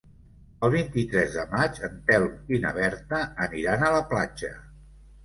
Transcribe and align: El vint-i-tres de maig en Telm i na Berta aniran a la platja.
El 0.67 0.71
vint-i-tres 0.75 1.35
de 1.39 1.43
maig 1.51 1.77
en 1.87 1.99
Telm 2.07 2.55
i 2.57 2.59
na 2.63 2.71
Berta 2.79 3.21
aniran 3.47 3.85
a 3.89 3.93
la 3.97 4.01
platja. 4.15 4.51